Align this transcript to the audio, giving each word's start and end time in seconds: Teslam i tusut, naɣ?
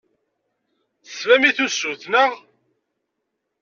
Teslam 1.05 1.43
i 1.49 1.51
tusut, 1.55 2.03
naɣ? 2.11 2.31